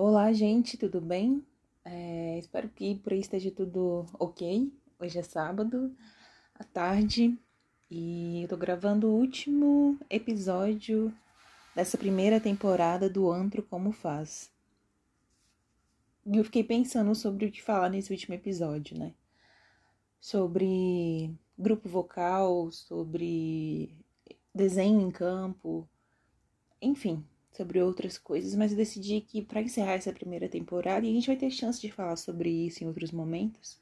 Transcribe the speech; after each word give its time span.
Olá, 0.00 0.32
gente, 0.32 0.76
tudo 0.76 1.00
bem? 1.00 1.44
É, 1.84 2.38
espero 2.38 2.68
que 2.68 2.94
por 2.94 3.12
aí 3.12 3.18
esteja 3.18 3.50
tudo 3.50 4.06
ok. 4.16 4.72
Hoje 4.96 5.18
é 5.18 5.24
sábado, 5.24 5.92
à 6.54 6.62
tarde, 6.62 7.36
e 7.90 8.44
eu 8.44 8.48
tô 8.48 8.56
gravando 8.56 9.08
o 9.08 9.16
último 9.16 9.98
episódio 10.08 11.12
dessa 11.74 11.98
primeira 11.98 12.38
temporada 12.38 13.10
do 13.10 13.28
Antro 13.28 13.60
Como 13.60 13.90
Faz. 13.90 14.52
E 16.24 16.36
eu 16.36 16.44
fiquei 16.44 16.62
pensando 16.62 17.12
sobre 17.16 17.46
o 17.46 17.50
que 17.50 17.60
falar 17.60 17.90
nesse 17.90 18.12
último 18.12 18.36
episódio, 18.36 18.96
né? 18.96 19.12
Sobre 20.20 21.34
grupo 21.58 21.88
vocal, 21.88 22.70
sobre 22.70 23.92
desenho 24.54 25.00
em 25.00 25.10
campo, 25.10 25.88
enfim, 26.80 27.26
sobre 27.52 27.80
outras 27.82 28.16
coisas, 28.18 28.54
mas 28.54 28.70
eu 28.70 28.76
decidi 28.76 29.20
que 29.20 29.42
para 29.42 29.60
encerrar 29.60 29.94
essa 29.94 30.12
primeira 30.12 30.48
temporada, 30.48 31.04
e 31.04 31.10
a 31.10 31.12
gente 31.12 31.26
vai 31.26 31.36
ter 31.36 31.50
chance 31.50 31.80
de 31.80 31.90
falar 31.90 32.16
sobre 32.16 32.48
isso 32.48 32.84
em 32.84 32.86
outros 32.86 33.10
momentos, 33.10 33.80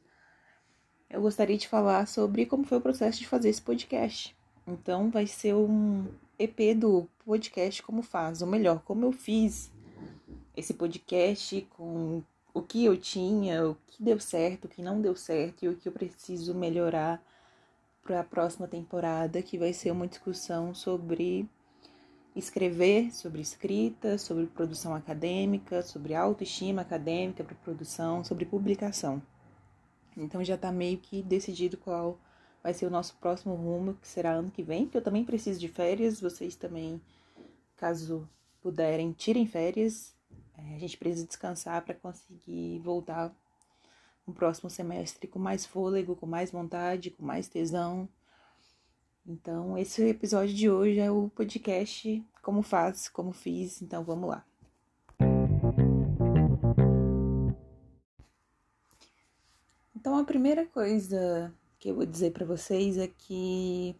eu 1.10 1.20
gostaria 1.20 1.56
de 1.56 1.68
falar 1.68 2.06
sobre 2.06 2.46
como 2.46 2.64
foi 2.64 2.78
o 2.78 2.80
processo 2.80 3.18
de 3.18 3.26
fazer 3.26 3.48
esse 3.48 3.62
podcast. 3.62 4.36
Então, 4.66 5.10
vai 5.10 5.26
ser 5.26 5.54
um 5.54 6.06
EP 6.38 6.76
do 6.76 7.08
podcast 7.24 7.82
Como 7.82 8.02
Faz, 8.02 8.42
ou 8.42 8.48
melhor, 8.48 8.82
como 8.82 9.04
eu 9.04 9.12
fiz 9.12 9.70
esse 10.56 10.74
podcast 10.74 11.60
com 11.70 12.22
o 12.52 12.62
que 12.62 12.84
eu 12.84 12.96
tinha, 12.96 13.68
o 13.68 13.76
que 13.86 14.02
deu 14.02 14.18
certo, 14.18 14.64
o 14.64 14.68
que 14.68 14.82
não 14.82 15.00
deu 15.00 15.14
certo 15.14 15.64
e 15.64 15.68
o 15.68 15.76
que 15.76 15.88
eu 15.88 15.92
preciso 15.92 16.54
melhorar 16.54 17.22
para 18.02 18.20
a 18.20 18.24
próxima 18.24 18.66
temporada, 18.66 19.42
que 19.42 19.58
vai 19.58 19.72
ser 19.72 19.90
uma 19.90 20.06
discussão 20.06 20.74
sobre 20.74 21.48
escrever 22.36 23.12
sobre 23.14 23.40
escrita, 23.40 24.18
sobre 24.18 24.46
produção 24.46 24.94
acadêmica, 24.94 25.82
sobre 25.82 26.14
autoestima 26.14 26.82
acadêmica 26.82 27.42
para 27.42 27.54
produção, 27.56 28.22
sobre 28.22 28.44
publicação. 28.44 29.22
Então 30.14 30.44
já 30.44 30.54
está 30.54 30.70
meio 30.70 30.98
que 30.98 31.22
decidido 31.22 31.78
qual 31.78 32.18
vai 32.62 32.74
ser 32.74 32.86
o 32.86 32.90
nosso 32.90 33.16
próximo 33.16 33.54
rumo, 33.54 33.94
que 33.94 34.06
será 34.06 34.32
ano 34.32 34.50
que 34.50 34.62
vem, 34.62 34.84
porque 34.84 34.98
eu 34.98 35.02
também 35.02 35.24
preciso 35.24 35.58
de 35.58 35.68
férias, 35.68 36.20
vocês 36.20 36.56
também, 36.56 37.00
caso 37.76 38.28
puderem, 38.60 39.12
tirem 39.12 39.46
férias. 39.46 40.14
É, 40.58 40.74
a 40.74 40.78
gente 40.78 40.98
precisa 40.98 41.26
descansar 41.26 41.84
para 41.84 41.94
conseguir 41.94 42.80
voltar 42.80 43.34
no 44.26 44.34
próximo 44.34 44.68
semestre 44.68 45.26
com 45.26 45.38
mais 45.38 45.64
fôlego, 45.64 46.16
com 46.16 46.26
mais 46.26 46.50
vontade, 46.50 47.10
com 47.10 47.24
mais 47.24 47.48
tesão 47.48 48.08
então, 49.28 49.76
esse 49.76 50.02
episódio 50.08 50.54
de 50.54 50.70
hoje 50.70 51.00
é 51.00 51.10
o 51.10 51.28
podcast 51.30 52.24
Como 52.40 52.62
Faz, 52.62 53.08
Como 53.08 53.32
Fiz. 53.32 53.82
Então, 53.82 54.04
vamos 54.04 54.28
lá. 54.28 54.46
Então, 59.96 60.16
a 60.16 60.24
primeira 60.24 60.64
coisa 60.66 61.52
que 61.76 61.90
eu 61.90 61.96
vou 61.96 62.06
dizer 62.06 62.32
para 62.32 62.46
vocês 62.46 62.96
é 62.98 63.08
que 63.08 63.96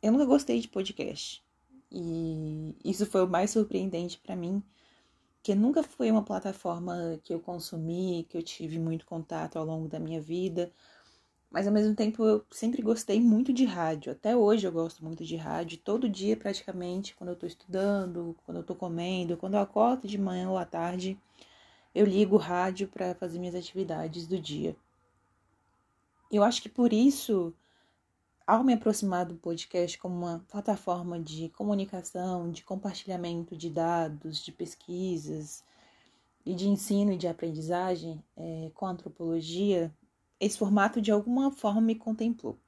eu 0.00 0.12
nunca 0.12 0.24
gostei 0.24 0.60
de 0.60 0.68
podcast. 0.68 1.44
E 1.90 2.76
isso 2.84 3.04
foi 3.06 3.24
o 3.24 3.28
mais 3.28 3.50
surpreendente 3.50 4.20
para 4.20 4.36
mim, 4.36 4.62
que 5.42 5.52
nunca 5.52 5.82
foi 5.82 6.12
uma 6.12 6.22
plataforma 6.22 7.18
que 7.24 7.34
eu 7.34 7.40
consumi, 7.40 8.24
que 8.28 8.38
eu 8.38 8.42
tive 8.42 8.78
muito 8.78 9.04
contato 9.04 9.58
ao 9.58 9.64
longo 9.64 9.88
da 9.88 9.98
minha 9.98 10.20
vida 10.20 10.72
mas 11.50 11.66
ao 11.66 11.72
mesmo 11.72 11.94
tempo 11.96 12.24
eu 12.24 12.44
sempre 12.50 12.80
gostei 12.80 13.20
muito 13.20 13.52
de 13.52 13.64
rádio. 13.64 14.12
Até 14.12 14.36
hoje 14.36 14.66
eu 14.66 14.72
gosto 14.72 15.04
muito 15.04 15.24
de 15.24 15.36
rádio. 15.36 15.78
Todo 15.78 16.08
dia, 16.08 16.36
praticamente, 16.36 17.14
quando 17.16 17.30
eu 17.30 17.36
tô 17.36 17.44
estudando, 17.46 18.36
quando 18.46 18.58
eu 18.58 18.62
tô 18.64 18.74
comendo, 18.74 19.36
quando 19.36 19.54
eu 19.54 19.60
acordo 19.60 20.06
de 20.06 20.16
manhã 20.16 20.48
ou 20.48 20.56
à 20.56 20.64
tarde, 20.64 21.18
eu 21.94 22.06
ligo 22.06 22.36
o 22.36 22.38
rádio 22.38 22.86
para 22.88 23.14
fazer 23.16 23.38
minhas 23.40 23.56
atividades 23.56 24.28
do 24.28 24.38
dia. 24.38 24.76
Eu 26.30 26.44
acho 26.44 26.62
que 26.62 26.68
por 26.68 26.92
isso, 26.92 27.52
ao 28.46 28.62
me 28.62 28.74
aproximar 28.74 29.26
do 29.26 29.34
podcast 29.34 29.98
como 29.98 30.14
uma 30.14 30.44
plataforma 30.48 31.18
de 31.18 31.48
comunicação, 31.48 32.50
de 32.52 32.62
compartilhamento 32.62 33.56
de 33.56 33.68
dados, 33.68 34.38
de 34.44 34.52
pesquisas 34.52 35.64
e 36.46 36.54
de 36.54 36.68
ensino 36.68 37.12
e 37.12 37.18
de 37.18 37.26
aprendizagem 37.26 38.22
é, 38.36 38.70
com 38.72 38.86
antropologia, 38.86 39.92
esse 40.40 40.58
formato 40.58 41.00
de 41.00 41.12
alguma 41.12 41.52
forma 41.52 41.82
me 41.82 41.94
contemplou. 41.94 42.58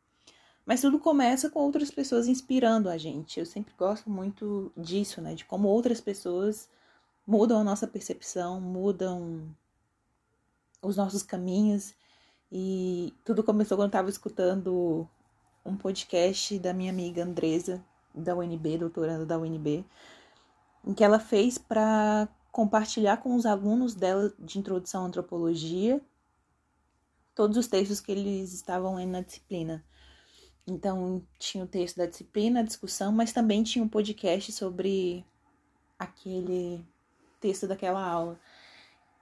Mas 0.65 0.81
tudo 0.81 0.99
começa 0.99 1.51
com 1.51 1.61
outras 1.61 1.91
pessoas 1.91 2.29
inspirando 2.29 2.89
a 2.89 2.97
gente. 2.97 3.41
Eu 3.41 3.47
sempre 3.47 3.75
gosto 3.77 4.09
muito 4.09 4.71
disso, 4.77 5.21
né? 5.21 5.35
De 5.35 5.45
como 5.45 5.67
outras 5.67 6.01
pessoas 6.01 6.69
mudam 7.27 7.61
a 7.61 7.65
nossa 7.65 7.87
percepção, 7.87 8.61
mudam 8.61 9.49
os 10.81 10.97
nossos 10.97 11.23
caminhos. 11.23 11.95
E 12.51 13.13
tudo 13.25 13.43
começou 13.43 13.77
quando 13.77 13.87
eu 13.87 13.89
estava 13.89 14.11
escutando 14.11 15.09
um 15.65 15.77
podcast 15.77 16.59
da 16.59 16.73
minha 16.73 16.93
amiga 16.93 17.25
Andresa, 17.25 17.83
da 18.15 18.37
UNB, 18.37 18.79
doutoranda 18.79 19.25
da 19.25 19.39
UNB, 19.39 19.85
em 20.85 20.93
que 20.95 21.03
ela 21.03 21.19
fez 21.19 21.57
para 21.57 22.29
compartilhar 22.53 23.17
com 23.17 23.35
os 23.35 23.47
alunos 23.47 23.95
dela 23.95 24.33
de 24.39 24.59
introdução 24.59 25.05
à 25.05 25.07
antropologia 25.07 26.01
todos 27.35 27.57
os 27.57 27.67
textos 27.67 28.01
que 28.01 28.13
eles 28.13 28.53
estavam 28.53 28.97
lendo 28.97 29.13
na 29.13 29.21
disciplina. 29.21 29.85
Então, 30.67 31.23
tinha 31.39 31.65
o 31.65 31.67
texto 31.67 31.97
da 31.97 32.07
disciplina, 32.07 32.61
a 32.61 32.65
discussão, 32.65 33.11
mas 33.11 33.33
também 33.33 33.63
tinha 33.63 33.85
um 33.85 33.89
podcast 33.89 34.53
sobre 34.53 35.25
aquele 35.99 36.85
texto 37.41 37.67
daquela 37.67 38.05
aula. 38.05 38.39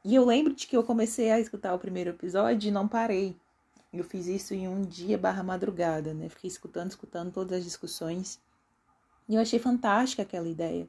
E 0.04 0.14
eu 0.14 0.24
lembro 0.24 0.54
de 0.54 0.66
que 0.66 0.76
eu 0.76 0.84
comecei 0.84 1.30
a 1.30 1.40
escutar 1.40 1.74
o 1.74 1.78
primeiro 1.78 2.10
episódio 2.10 2.68
e 2.68 2.72
não 2.72 2.88
parei. 2.88 3.36
Eu 3.92 4.04
fiz 4.04 4.26
isso 4.26 4.54
em 4.54 4.68
um 4.68 4.82
dia 4.82 5.18
barra 5.18 5.42
madrugada, 5.42 6.14
né? 6.14 6.28
Fiquei 6.28 6.48
escutando, 6.48 6.90
escutando 6.90 7.32
todas 7.32 7.58
as 7.58 7.64
discussões. 7.64 8.40
E 9.28 9.34
eu 9.34 9.40
achei 9.40 9.58
fantástica 9.58 10.22
aquela 10.22 10.48
ideia. 10.48 10.88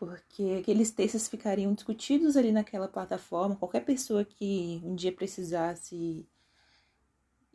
Porque 0.00 0.56
aqueles 0.58 0.90
textos 0.90 1.28
ficariam 1.28 1.74
discutidos 1.74 2.34
ali 2.34 2.50
naquela 2.50 2.88
plataforma. 2.88 3.54
Qualquer 3.54 3.84
pessoa 3.84 4.24
que 4.24 4.80
um 4.82 4.94
dia 4.94 5.12
precisasse 5.12 6.26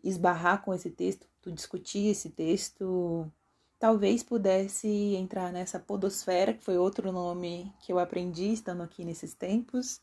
esbarrar 0.04 0.62
com 0.64 0.72
esse 0.72 0.92
texto, 0.92 1.26
discutir 1.48 2.06
esse 2.12 2.30
texto, 2.30 3.32
talvez 3.80 4.22
pudesse 4.22 4.88
entrar 5.16 5.52
nessa 5.52 5.80
podosfera, 5.80 6.54
que 6.54 6.64
foi 6.64 6.78
outro 6.78 7.12
nome 7.12 7.74
que 7.80 7.92
eu 7.92 7.98
aprendi 7.98 8.54
estando 8.54 8.84
aqui 8.84 9.04
nesses 9.04 9.34
tempos, 9.34 10.00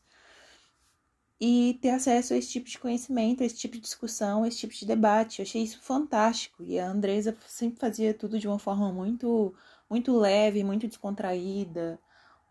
e 1.39 1.79
ter 1.81 1.91
acesso 1.91 2.33
a 2.33 2.37
esse 2.37 2.49
tipo 2.49 2.69
de 2.69 2.77
conhecimento, 2.77 3.41
a 3.41 3.45
esse 3.45 3.55
tipo 3.55 3.75
de 3.75 3.81
discussão, 3.81 4.43
a 4.43 4.49
esse 4.49 4.57
tipo 4.57 4.73
de 4.73 4.85
debate. 4.85 5.39
Eu 5.39 5.43
achei 5.43 5.63
isso 5.63 5.81
fantástico. 5.81 6.61
E 6.61 6.77
a 6.77 6.89
Andresa 6.89 7.37
sempre 7.47 7.79
fazia 7.79 8.13
tudo 8.13 8.37
de 8.37 8.49
uma 8.49 8.59
forma 8.59 8.91
muito, 8.91 9.55
muito 9.89 10.17
leve, 10.17 10.61
muito 10.61 10.89
descontraída, 10.89 11.97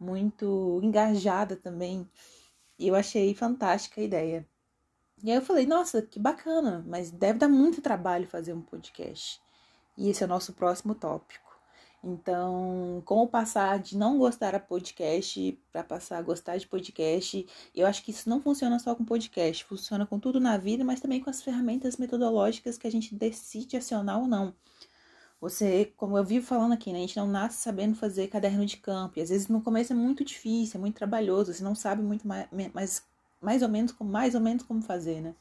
muito 0.03 0.81
engajada 0.83 1.57
também. 1.57 2.09
E 2.79 2.89
eu 2.89 2.95
achei 2.95 3.35
fantástica 3.35 4.01
a 4.01 4.05
ideia. 4.05 4.47
E 5.23 5.31
aí 5.31 5.37
eu 5.37 5.43
falei, 5.43 5.67
nossa, 5.67 6.03
que 6.03 6.19
bacana, 6.19 6.85
mas 6.87 7.11
deve 7.11 7.39
dar 7.39 7.49
muito 7.49 7.81
trabalho 7.81 8.27
fazer 8.27 8.53
um 8.53 8.61
podcast. 8.61 9.41
E 9.97 10.09
esse 10.11 10.23
é 10.23 10.27
o 10.27 10.29
nosso 10.29 10.53
próximo 10.53 10.95
tópico. 10.95 11.53
Então, 12.05 13.01
como 13.05 13.29
passar 13.29 13.79
de 13.79 13.97
não 13.97 14.19
gostar 14.19 14.55
a 14.57 14.61
podcast 14.61 15.57
para 15.71 15.85
passar 15.85 16.19
a 16.19 16.23
gostar 16.23 16.57
de 16.57 16.67
podcast, 16.67 17.47
eu 17.73 17.87
acho 17.87 18.03
que 18.03 18.11
isso 18.11 18.29
não 18.29 18.41
funciona 18.41 18.77
só 18.81 18.93
com 18.97 19.05
podcast, 19.05 19.65
funciona 19.65 20.05
com 20.05 20.19
tudo 20.19 20.41
na 20.41 20.57
vida, 20.57 20.85
mas 20.85 21.01
também 21.01 21.21
com 21.21 21.31
as 21.31 21.41
ferramentas 21.41 21.97
metodológicas 21.97 22.77
que 22.77 22.89
a 22.89 22.91
gente 22.91 23.15
decide 23.15 23.77
acionar 23.77 24.19
ou 24.19 24.27
não. 24.27 24.53
Você, 25.43 25.93
como 25.97 26.17
eu 26.17 26.25
vivo 26.25 26.47
falando 26.47 26.71
aqui, 26.71 26.93
né, 26.93 26.99
a 26.99 27.01
gente 27.01 27.17
não 27.17 27.27
nasce 27.27 27.61
sabendo 27.61 27.97
fazer 27.97 28.29
caderno 28.29 28.65
de 28.65 28.77
campo, 28.77 29.19
e 29.19 29.23
às 29.23 29.29
vezes 29.29 29.49
no 29.49 29.61
começo 29.61 29.93
é 29.93 29.97
muito 29.97 30.25
difícil, 30.25 30.79
é 30.79 30.81
muito 30.81 30.95
trabalhoso, 30.95 31.53
você 31.53 31.65
não 31.65 31.75
sabe 31.75 32.01
muito 32.01 32.27
mais, 32.29 32.47
mais 32.73 33.03
mais 33.41 33.61
ou 33.61 33.69
menos 33.69 33.91
como 33.91 34.09
mais 34.09 34.37
ou 34.37 34.41
menos 34.41 34.63
como 34.63 34.81
fazer, 34.81 35.21
né? 35.21 35.35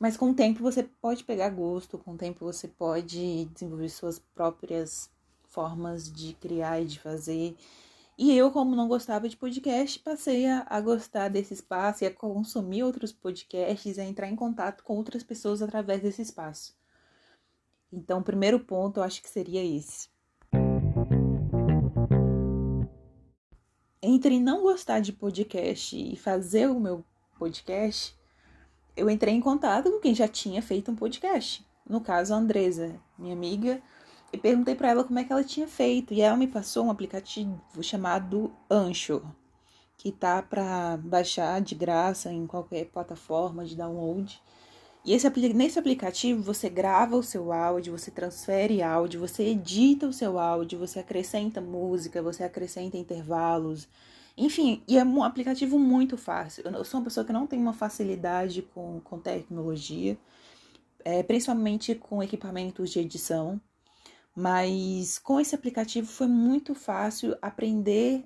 Mas 0.00 0.16
com 0.16 0.30
o 0.30 0.34
tempo 0.34 0.62
você 0.62 0.84
pode 0.84 1.24
pegar 1.24 1.50
gosto, 1.50 1.98
com 1.98 2.14
o 2.14 2.16
tempo 2.16 2.44
você 2.46 2.66
pode 2.66 3.44
desenvolver 3.52 3.90
suas 3.90 4.18
próprias 4.18 5.10
formas 5.44 6.10
de 6.10 6.32
criar 6.34 6.80
e 6.80 6.86
de 6.86 6.98
fazer. 6.98 7.54
E 8.16 8.34
eu, 8.34 8.50
como 8.50 8.74
não 8.74 8.88
gostava 8.88 9.28
de 9.28 9.36
podcast, 9.36 9.98
passei 9.98 10.46
a, 10.46 10.66
a 10.70 10.80
gostar 10.80 11.28
desse 11.28 11.52
espaço 11.54 12.04
e 12.04 12.06
a 12.06 12.14
consumir 12.14 12.82
outros 12.82 13.12
podcasts, 13.12 13.98
a 13.98 14.04
entrar 14.04 14.28
em 14.28 14.36
contato 14.36 14.82
com 14.84 14.96
outras 14.96 15.22
pessoas 15.22 15.60
através 15.60 16.00
desse 16.02 16.22
espaço. 16.22 16.81
Então, 17.92 18.20
o 18.20 18.24
primeiro 18.24 18.58
ponto 18.58 19.00
eu 19.00 19.04
acho 19.04 19.22
que 19.22 19.28
seria 19.28 19.62
esse. 19.62 20.12
entre 24.02 24.38
não 24.40 24.62
gostar 24.62 25.00
de 25.00 25.12
podcast 25.12 25.96
e 25.96 26.16
fazer 26.16 26.68
o 26.68 26.78
meu 26.78 27.04
podcast, 27.38 28.16
eu 28.96 29.08
entrei 29.08 29.32
em 29.32 29.40
contato 29.40 29.90
com 29.90 30.00
quem 30.00 30.14
já 30.14 30.26
tinha 30.26 30.60
feito 30.60 30.90
um 30.90 30.96
podcast. 30.96 31.64
No 31.88 32.00
caso, 32.00 32.34
a 32.34 32.36
Andresa, 32.36 33.00
minha 33.16 33.32
amiga, 33.32 33.80
e 34.32 34.36
perguntei 34.36 34.74
para 34.74 34.90
ela 34.90 35.04
como 35.04 35.18
é 35.18 35.24
que 35.24 35.32
ela 35.32 35.44
tinha 35.44 35.68
feito. 35.68 36.12
E 36.12 36.20
ela 36.20 36.36
me 36.36 36.46
passou 36.46 36.86
um 36.86 36.90
aplicativo 36.90 37.60
chamado 37.80 38.52
Anchor, 38.70 39.22
que 39.96 40.12
tá 40.12 40.42
para 40.42 40.98
baixar 40.98 41.60
de 41.60 41.74
graça 41.74 42.32
em 42.32 42.46
qualquer 42.46 42.86
plataforma 42.86 43.64
de 43.64 43.76
download. 43.76 44.42
E 45.04 45.12
esse, 45.12 45.28
nesse 45.52 45.78
aplicativo 45.78 46.42
você 46.42 46.68
grava 46.68 47.16
o 47.16 47.22
seu 47.22 47.52
áudio, 47.52 47.98
você 47.98 48.10
transfere 48.10 48.82
áudio, 48.82 49.20
você 49.20 49.42
edita 49.48 50.06
o 50.06 50.12
seu 50.12 50.38
áudio, 50.38 50.78
você 50.78 51.00
acrescenta 51.00 51.60
música, 51.60 52.22
você 52.22 52.44
acrescenta 52.44 52.96
intervalos. 52.96 53.88
Enfim, 54.36 54.82
e 54.86 54.96
é 54.96 55.04
um 55.04 55.24
aplicativo 55.24 55.78
muito 55.78 56.16
fácil. 56.16 56.64
Eu 56.64 56.84
sou 56.84 57.00
uma 57.00 57.04
pessoa 57.04 57.26
que 57.26 57.32
não 57.32 57.46
tem 57.46 57.58
uma 57.58 57.72
facilidade 57.72 58.62
com, 58.62 59.00
com 59.00 59.18
tecnologia, 59.18 60.16
é, 61.04 61.22
principalmente 61.22 61.94
com 61.96 62.22
equipamentos 62.22 62.90
de 62.90 63.00
edição. 63.00 63.60
Mas 64.34 65.18
com 65.18 65.38
esse 65.38 65.54
aplicativo 65.54 66.06
foi 66.06 66.26
muito 66.28 66.74
fácil 66.74 67.36
aprender 67.42 68.24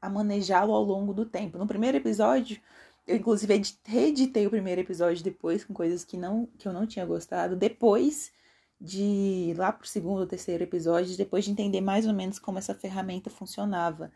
a 0.00 0.08
manejá-lo 0.08 0.72
ao 0.72 0.82
longo 0.82 1.12
do 1.12 1.26
tempo. 1.26 1.58
No 1.58 1.66
primeiro 1.66 1.96
episódio, 1.96 2.60
eu 3.06 3.16
inclusive 3.16 3.62
reeditei 3.84 4.46
o 4.46 4.50
primeiro 4.50 4.80
episódio 4.80 5.24
depois 5.24 5.64
com 5.64 5.74
coisas 5.74 6.04
que 6.04 6.16
não 6.16 6.46
que 6.58 6.66
eu 6.68 6.72
não 6.72 6.86
tinha 6.86 7.04
gostado. 7.06 7.56
Depois 7.56 8.32
de 8.80 9.54
lá 9.56 9.72
pro 9.72 9.86
segundo 9.86 10.20
ou 10.20 10.26
terceiro 10.26 10.64
episódio, 10.64 11.16
depois 11.16 11.44
de 11.44 11.52
entender 11.52 11.80
mais 11.80 12.06
ou 12.06 12.12
menos 12.12 12.38
como 12.38 12.58
essa 12.58 12.74
ferramenta 12.74 13.30
funcionava. 13.30 14.10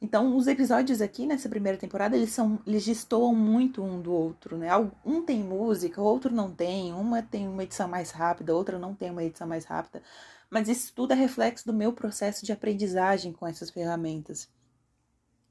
Então, 0.00 0.36
os 0.36 0.48
episódios 0.48 1.00
aqui 1.00 1.26
nessa 1.26 1.48
primeira 1.48 1.78
temporada, 1.78 2.16
eles 2.16 2.30
são 2.32 2.60
eles 2.66 2.84
destoam 2.84 3.34
muito 3.34 3.82
um 3.82 4.00
do 4.02 4.12
outro, 4.12 4.58
né? 4.58 4.68
Um 5.04 5.22
tem 5.24 5.42
música, 5.42 6.00
o 6.02 6.04
outro 6.04 6.34
não 6.34 6.52
tem, 6.52 6.92
uma 6.92 7.22
tem 7.22 7.48
uma 7.48 7.62
edição 7.62 7.88
mais 7.88 8.10
rápida, 8.10 8.54
outra 8.54 8.78
não 8.78 8.94
tem 8.94 9.10
uma 9.10 9.22
edição 9.24 9.46
mais 9.46 9.64
rápida. 9.64 10.02
Mas 10.50 10.68
isso 10.68 10.92
tudo 10.94 11.12
é 11.12 11.16
reflexo 11.16 11.66
do 11.66 11.72
meu 11.72 11.92
processo 11.92 12.44
de 12.44 12.52
aprendizagem 12.52 13.32
com 13.32 13.46
essas 13.46 13.70
ferramentas. 13.70 14.48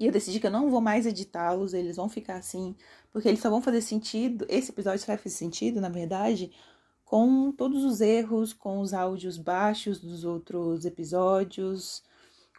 E 0.02 0.08
eu 0.08 0.12
decidi 0.12 0.40
que 0.40 0.48
eu 0.48 0.52
não 0.52 0.72
vou 0.72 0.82
mais 0.82 1.06
editá-los, 1.06 1.76
eles 1.76 1.96
vão 1.96 2.10
ficar 2.10 2.38
assim, 2.38 2.76
porque 3.12 3.28
eles 3.28 3.40
só 3.40 3.52
vão 3.52 3.62
fazer 3.62 3.82
sentido, 3.82 4.48
esse 4.50 4.72
episódio 4.72 5.00
só 5.00 5.06
vai 5.06 5.18
fazer 5.18 5.36
sentido, 5.36 5.80
na 5.80 5.90
verdade, 5.90 6.52
com 7.06 7.52
todos 7.52 7.84
os 7.84 8.02
erros, 8.02 8.52
com 8.52 8.80
os 8.80 8.96
áudios 8.96 9.38
baixos 9.38 10.00
dos 10.02 10.24
outros 10.24 10.86
episódios, 10.86 12.04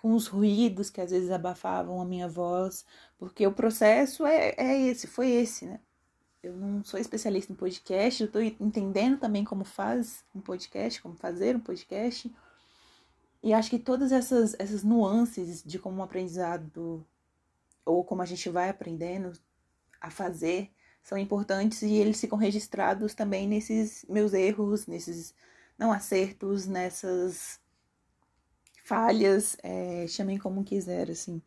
com 0.00 0.14
os 0.14 0.28
ruídos 0.28 0.88
que 0.88 1.00
às 1.00 1.10
vezes 1.10 1.32
abafavam 1.32 2.00
a 2.00 2.04
minha 2.04 2.28
voz, 2.28 2.86
porque 3.18 3.44
o 3.44 3.52
processo 3.52 4.24
é, 4.24 4.54
é 4.56 4.80
esse, 4.82 5.08
foi 5.08 5.28
esse, 5.30 5.66
né? 5.66 5.80
Eu 6.44 6.56
não 6.56 6.84
sou 6.84 7.00
especialista 7.00 7.52
em 7.52 7.56
podcast, 7.56 8.22
eu 8.22 8.26
estou 8.26 8.42
entendendo 8.42 9.18
também 9.18 9.42
como 9.42 9.64
faz 9.64 10.24
um 10.32 10.40
podcast, 10.40 11.02
como 11.02 11.16
fazer 11.16 11.56
um 11.56 11.60
podcast. 11.60 12.32
E 13.42 13.52
acho 13.52 13.70
que 13.70 13.78
todas 13.80 14.12
essas, 14.12 14.54
essas 14.60 14.84
nuances 14.84 15.62
de 15.64 15.78
como 15.78 15.98
um 15.98 16.02
aprendizado 16.04 17.04
ou 17.84 18.04
como 18.04 18.22
a 18.22 18.26
gente 18.26 18.48
vai 18.48 18.68
aprendendo 18.68 19.32
a 20.00 20.10
fazer 20.10 20.70
são 21.02 21.18
importantes 21.18 21.82
e 21.82 21.94
eles 21.94 22.20
ficam 22.20 22.38
registrados 22.38 23.14
também 23.14 23.48
nesses 23.48 24.04
meus 24.08 24.32
erros, 24.32 24.86
nesses 24.86 25.34
não 25.76 25.92
acertos, 25.92 26.66
nessas 26.66 27.60
falhas, 28.84 29.56
é, 29.62 30.06
chamem 30.06 30.38
como 30.38 30.64
quiser, 30.64 31.10
assim. 31.10 31.42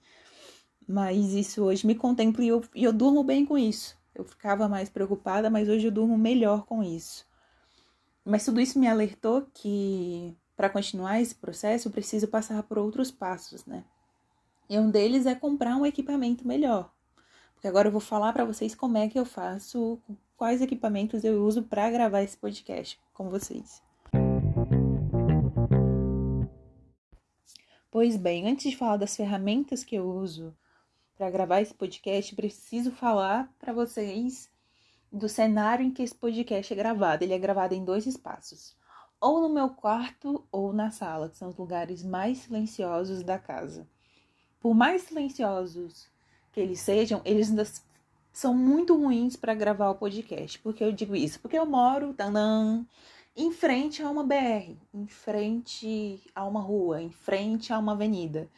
Mas 0.88 1.34
isso 1.34 1.64
hoje 1.64 1.88
me 1.88 1.96
contempla 1.96 2.44
e 2.44 2.50
eu, 2.50 2.64
e 2.74 2.84
eu 2.84 2.94
durmo 2.94 3.24
bem 3.24 3.46
com 3.46 3.58
isso. 3.58 3.98
Eu 4.14 4.24
ficava 4.24 4.68
mais 4.68 4.90
preocupada, 4.90 5.50
mas 5.50 5.68
hoje 5.68 5.88
eu 5.88 5.92
durmo 5.92 6.18
melhor 6.18 6.66
com 6.66 6.84
isso. 6.84 7.26
Mas 8.24 8.46
tudo 8.46 8.60
isso 8.60 8.80
me 8.80 8.88
alertou 8.88 9.48
que 9.54 10.36
para 10.56 10.70
continuar 10.70 11.22
esse 11.22 11.36
processo 11.36 11.88
eu 11.88 11.92
preciso 11.92 12.28
passar 12.28 12.64
por 12.64 12.78
outros 12.78 13.12
passos, 13.12 13.66
né? 13.66 13.84
E 14.68 14.80
um 14.80 14.90
deles 14.90 15.28
é 15.28 15.36
comprar 15.36 15.78
um 15.78 15.86
equipamento 15.86 16.48
melhor. 16.48 16.92
Porque 17.54 17.68
agora 17.68 17.88
eu 17.88 17.92
vou 17.92 18.02
falar 18.02 18.34
para 18.34 18.44
vocês 18.44 18.74
como 18.74 18.98
é 18.98 19.08
que 19.08 19.18
eu 19.18 19.26
faço, 19.26 20.02
quais 20.36 20.60
equipamentos 20.60 21.24
eu 21.24 21.44
uso 21.44 21.64
para 21.64 21.90
gravar 21.92 22.24
esse 22.24 22.36
podcast 22.36 23.00
com 23.14 23.30
vocês. 23.30 23.84
Pois 27.92 28.18
bem, 28.18 28.48
antes 28.48 28.72
de 28.72 28.76
falar 28.76 28.98
das 28.98 29.16
ferramentas 29.16 29.84
que 29.84 29.96
eu 29.96 30.10
uso 30.10 30.54
para 31.16 31.30
gravar 31.30 31.62
esse 31.62 31.74
podcast, 31.74 32.36
preciso 32.36 32.92
falar 32.92 33.54
para 33.60 33.72
vocês 33.72 34.50
do 35.12 35.30
cenário 35.30 35.86
em 35.86 35.92
que 35.92 36.02
esse 36.02 36.16
podcast 36.16 36.74
é 36.74 36.76
gravado. 36.76 37.24
Ele 37.24 37.34
é 37.34 37.40
gravado 37.40 37.76
em 37.76 37.86
dois 37.86 38.08
espaços, 38.08 38.76
ou 39.22 39.40
no 39.40 39.48
meu 39.48 39.70
quarto 39.70 40.44
ou 40.52 40.74
na 40.74 40.90
sala, 40.90 41.30
que 41.30 41.38
são 41.38 41.50
os 41.50 41.56
lugares 41.56 42.04
mais 42.04 42.40
silenciosos 42.40 43.24
da 43.24 43.38
casa 43.38 43.88
por 44.66 44.74
mais 44.74 45.04
silenciosos 45.04 46.08
que 46.52 46.60
eles 46.60 46.80
sejam, 46.80 47.22
eles 47.24 47.52
ainda 47.52 47.68
são 48.34 48.52
muito 48.52 48.98
ruins 48.98 49.36
para 49.36 49.54
gravar 49.54 49.92
o 49.92 49.96
podcast. 49.96 50.58
Por 50.58 50.74
que 50.74 50.84
eu 50.84 50.92
digo 50.92 51.16
isso? 51.16 51.40
Porque 51.40 51.56
eu 51.56 51.68
moro 51.68 52.16
tanã, 52.16 52.84
em 53.38 53.52
frente 53.52 54.02
a 54.02 54.10
uma 54.10 54.24
BR, 54.24 54.76
em 54.92 55.06
frente 55.06 56.20
a 56.34 56.44
uma 56.44 56.62
rua, 56.62 57.00
em 57.00 57.12
frente 57.12 57.72
a 57.72 57.78
uma 57.78 57.92
avenida. 57.92 58.50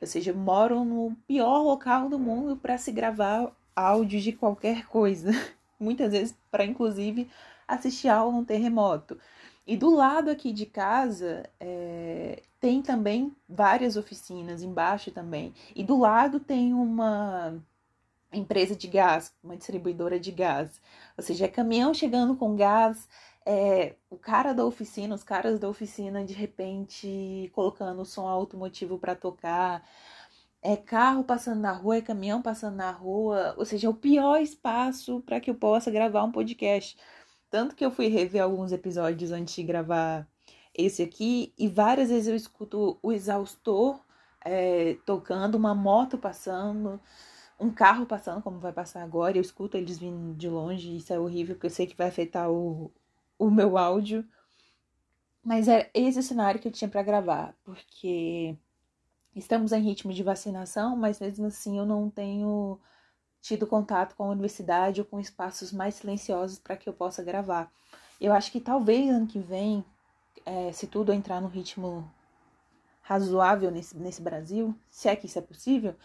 Ou 0.00 0.06
seja, 0.06 0.30
eu 0.30 0.36
moro 0.36 0.84
no 0.84 1.16
pior 1.26 1.60
local 1.64 2.08
do 2.08 2.20
mundo 2.20 2.56
para 2.56 2.78
se 2.78 2.92
gravar 2.92 3.50
áudio 3.74 4.20
de 4.20 4.30
qualquer 4.30 4.86
coisa. 4.86 5.32
Muitas 5.76 6.12
vezes 6.12 6.36
para, 6.52 6.64
inclusive, 6.64 7.28
assistir 7.66 8.06
aula 8.06 8.32
num 8.32 8.44
terremoto. 8.44 9.18
E 9.66 9.76
do 9.76 9.94
lado 9.94 10.30
aqui 10.30 10.52
de 10.52 10.66
casa 10.66 11.48
é, 11.60 12.42
tem 12.60 12.82
também 12.82 13.34
várias 13.48 13.96
oficinas, 13.96 14.62
embaixo 14.62 15.10
também. 15.10 15.54
E 15.74 15.84
do 15.84 15.98
lado 15.98 16.40
tem 16.40 16.74
uma 16.74 17.62
empresa 18.32 18.74
de 18.74 18.88
gás, 18.88 19.32
uma 19.42 19.56
distribuidora 19.56 20.18
de 20.18 20.32
gás. 20.32 20.80
Ou 21.16 21.22
seja, 21.24 21.44
é 21.44 21.48
caminhão 21.48 21.94
chegando 21.94 22.36
com 22.36 22.56
gás, 22.56 23.08
é, 23.46 23.96
o 24.10 24.16
cara 24.16 24.52
da 24.52 24.64
oficina, 24.64 25.14
os 25.14 25.24
caras 25.24 25.58
da 25.58 25.68
oficina 25.68 26.24
de 26.24 26.32
repente 26.34 27.50
colocando 27.54 28.04
som 28.04 28.26
automotivo 28.28 28.98
para 28.98 29.14
tocar. 29.14 29.84
É 30.62 30.76
carro 30.76 31.24
passando 31.24 31.60
na 31.60 31.72
rua, 31.72 31.96
é 31.98 32.02
caminhão 32.02 32.40
passando 32.40 32.76
na 32.76 32.90
rua, 32.92 33.54
ou 33.58 33.64
seja, 33.64 33.88
é 33.88 33.90
o 33.90 33.94
pior 33.94 34.40
espaço 34.40 35.20
para 35.22 35.40
que 35.40 35.50
eu 35.50 35.54
possa 35.56 35.90
gravar 35.90 36.22
um 36.24 36.32
podcast. 36.32 36.96
Tanto 37.52 37.76
que 37.76 37.84
eu 37.84 37.90
fui 37.90 38.08
rever 38.08 38.42
alguns 38.42 38.72
episódios 38.72 39.30
antes 39.30 39.54
de 39.54 39.62
gravar 39.62 40.26
esse 40.74 41.02
aqui 41.02 41.52
e 41.58 41.68
várias 41.68 42.08
vezes 42.08 42.26
eu 42.26 42.34
escuto 42.34 42.98
o 43.02 43.12
exaustor 43.12 44.00
é, 44.42 44.96
tocando, 45.04 45.56
uma 45.56 45.74
moto 45.74 46.16
passando, 46.16 46.98
um 47.60 47.70
carro 47.70 48.06
passando, 48.06 48.40
como 48.42 48.58
vai 48.58 48.72
passar 48.72 49.02
agora. 49.02 49.36
Eu 49.36 49.42
escuto 49.42 49.76
eles 49.76 49.98
vindo 49.98 50.34
de 50.34 50.48
longe 50.48 50.96
isso 50.96 51.12
é 51.12 51.18
horrível 51.20 51.54
porque 51.54 51.66
eu 51.66 51.70
sei 51.70 51.86
que 51.86 51.94
vai 51.94 52.08
afetar 52.08 52.50
o, 52.50 52.90
o 53.38 53.50
meu 53.50 53.76
áudio. 53.76 54.26
Mas 55.44 55.68
é 55.68 55.90
esse 55.92 56.20
o 56.20 56.22
cenário 56.22 56.58
que 56.58 56.68
eu 56.68 56.72
tinha 56.72 56.88
para 56.88 57.02
gravar, 57.02 57.54
porque 57.64 58.56
estamos 59.36 59.72
em 59.72 59.82
ritmo 59.82 60.10
de 60.10 60.22
vacinação, 60.22 60.96
mas 60.96 61.20
mesmo 61.20 61.44
assim 61.44 61.76
eu 61.76 61.84
não 61.84 62.08
tenho 62.08 62.80
tido 63.42 63.66
contato 63.66 64.14
com 64.14 64.24
a 64.24 64.30
universidade 64.30 65.00
ou 65.00 65.06
com 65.06 65.20
espaços 65.20 65.72
mais 65.72 65.96
silenciosos 65.96 66.58
para 66.58 66.76
que 66.76 66.88
eu 66.88 66.92
possa 66.92 67.22
gravar. 67.22 67.70
Eu 68.20 68.32
acho 68.32 68.52
que 68.52 68.60
talvez 68.60 69.10
ano 69.10 69.26
que 69.26 69.40
vem, 69.40 69.84
é, 70.46 70.70
se 70.72 70.86
tudo 70.86 71.12
entrar 71.12 71.40
no 71.40 71.48
ritmo 71.48 72.08
razoável 73.02 73.70
nesse, 73.70 73.96
nesse 73.98 74.22
Brasil, 74.22 74.74
se 74.88 75.08
é 75.08 75.16
que 75.16 75.26
isso 75.26 75.38
é 75.38 75.42
possível, 75.42 75.96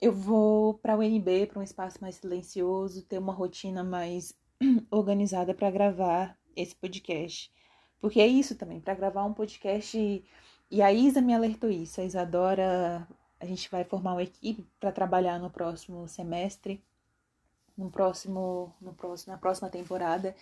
eu 0.00 0.12
vou 0.12 0.74
para 0.74 0.94
o 0.94 1.00
UNB, 1.00 1.46
para 1.46 1.58
um 1.58 1.62
espaço 1.62 1.98
mais 2.02 2.16
silencioso, 2.16 3.02
ter 3.02 3.18
uma 3.18 3.32
rotina 3.32 3.82
mais 3.82 4.34
organizada 4.90 5.54
para 5.54 5.70
gravar 5.70 6.36
esse 6.54 6.76
podcast. 6.76 7.50
Porque 7.98 8.20
é 8.20 8.26
isso 8.26 8.54
também, 8.54 8.78
para 8.78 8.94
gravar 8.94 9.24
um 9.24 9.32
podcast. 9.32 10.22
E 10.70 10.82
a 10.82 10.92
Isa 10.92 11.22
me 11.22 11.34
alertou 11.34 11.70
isso, 11.70 12.00
a 12.00 12.04
Isadora 12.04 13.08
a 13.40 13.46
gente 13.46 13.70
vai 13.70 13.84
formar 13.84 14.12
uma 14.12 14.22
equipe 14.22 14.66
para 14.80 14.92
trabalhar 14.92 15.38
no 15.38 15.50
próximo 15.50 16.06
semestre, 16.08 16.82
no 17.76 17.90
próximo, 17.90 18.74
no 18.80 18.92
próximo, 18.92 19.32
na 19.32 19.38
próxima 19.38 19.70
temporada. 19.70 20.34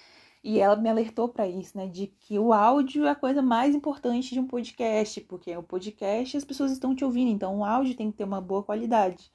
E 0.43 0.61
ela 0.61 0.77
me 0.77 0.89
alertou 0.89 1.29
para 1.29 1.47
isso, 1.47 1.77
né? 1.77 1.87
De 1.89 2.07
que 2.07 2.39
o 2.39 2.53
áudio 2.53 3.05
é 3.05 3.11
a 3.11 3.15
coisa 3.15 3.43
mais 3.43 3.75
importante 3.75 4.33
de 4.33 4.41
um 4.41 4.47
podcast, 4.47 5.21
porque 5.23 5.55
o 5.57 5.63
podcast 5.63 6.37
as 6.37 6.45
pessoas 6.45 6.73
estão 6.73 6.95
te 6.95 7.05
ouvindo, 7.05 7.31
então 7.31 7.59
o 7.59 7.65
áudio 7.65 7.97
tem 7.97 8.11
que 8.11 8.19
ter 8.19 8.25
uma 8.25 8.41
boa 8.41 8.63
qualidade. 8.63 9.31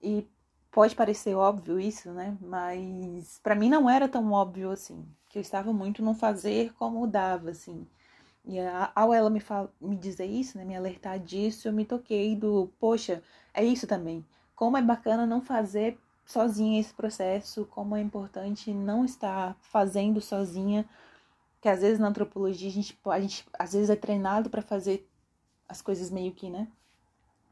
E 0.00 0.26
pode 0.70 0.94
parecer 0.94 1.34
óbvio 1.34 1.78
isso, 1.80 2.12
né? 2.12 2.36
Mas 2.40 3.40
para 3.42 3.54
mim 3.54 3.68
não 3.68 3.90
era 3.90 4.08
tão 4.08 4.32
óbvio 4.32 4.70
assim, 4.70 5.04
que 5.28 5.38
eu 5.38 5.42
estava 5.42 5.72
muito 5.72 6.02
no 6.02 6.14
fazer 6.14 6.72
como 6.74 7.06
dava, 7.06 7.50
assim. 7.50 7.86
E 8.48 8.58
ao 8.94 9.12
ela 9.12 9.28
me, 9.28 9.42
me 9.78 9.94
dizer 9.94 10.24
isso, 10.24 10.56
né, 10.56 10.64
me 10.64 10.74
alertar 10.74 11.18
disso, 11.20 11.68
eu 11.68 11.72
me 11.72 11.84
toquei 11.84 12.34
do, 12.34 12.72
poxa, 12.80 13.22
é 13.52 13.62
isso 13.62 13.86
também. 13.86 14.24
Como 14.56 14.74
é 14.78 14.82
bacana 14.82 15.26
não 15.26 15.42
fazer 15.42 15.98
sozinha 16.24 16.80
esse 16.80 16.94
processo, 16.94 17.66
como 17.66 17.94
é 17.94 18.00
importante 18.00 18.72
não 18.72 19.04
estar 19.04 19.54
fazendo 19.60 20.18
sozinha, 20.22 20.88
que 21.60 21.68
às 21.68 21.82
vezes 21.82 21.98
na 21.98 22.08
antropologia 22.08 22.68
a 22.68 22.72
gente, 22.72 22.98
a 23.04 23.20
gente 23.20 23.46
às 23.58 23.74
vezes 23.74 23.90
é 23.90 23.96
treinado 23.96 24.48
para 24.48 24.62
fazer 24.62 25.06
as 25.68 25.82
coisas 25.82 26.10
meio 26.10 26.32
que, 26.32 26.48
né, 26.48 26.68